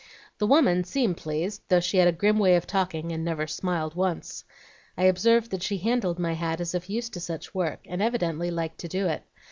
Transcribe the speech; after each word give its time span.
The 0.39 0.47
woman 0.47 0.83
seemed 0.83 1.17
pleased, 1.17 1.61
though 1.69 1.79
she 1.79 1.97
had 1.97 2.07
a 2.07 2.11
grim 2.11 2.39
way 2.39 2.55
of 2.55 2.65
talking, 2.65 3.11
and 3.11 3.23
never 3.23 3.45
smiled 3.45 3.93
once. 3.93 4.43
I 4.97 5.03
observed 5.03 5.51
that 5.51 5.61
she 5.61 5.77
handled 5.77 6.17
my 6.17 6.33
hat 6.33 6.59
as 6.59 6.73
if 6.73 6.89
used 6.89 7.13
to 7.13 7.19
such 7.19 7.53
work, 7.53 7.81
and 7.85 8.01
evidently 8.01 8.49
liked 8.49 8.79
to 8.79 8.87
do 8.87 9.05
it. 9.05 9.21